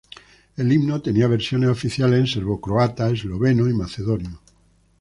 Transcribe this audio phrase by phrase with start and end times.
[0.57, 4.41] El himno tenía versiones oficiales en serbocroata, esloveno y macedonio.